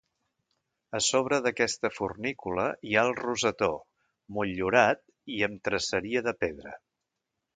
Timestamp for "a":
0.99-1.01